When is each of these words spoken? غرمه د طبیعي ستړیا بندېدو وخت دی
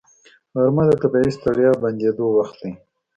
غرمه 0.53 0.83
د 0.87 0.91
طبیعي 1.01 1.31
ستړیا 1.37 1.71
بندېدو 1.83 2.25
وخت 2.37 2.55
دی 2.61 2.71